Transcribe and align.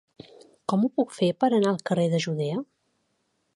Com 0.73 0.85
ho 0.85 0.89
puc 1.01 1.13
fer 1.17 1.29
per 1.45 1.51
anar 1.59 1.69
al 1.73 1.79
carrer 1.91 2.09
de 2.17 2.25
Judea? 2.27 2.65